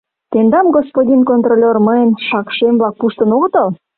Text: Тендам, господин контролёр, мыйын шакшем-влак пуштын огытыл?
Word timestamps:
Тендам, 0.33 0.67
господин 0.77 1.21
контролёр, 1.29 1.77
мыйын 1.87 2.11
шакшем-влак 2.27 2.93
пуштын 2.99 3.29
огытыл? 3.35 3.67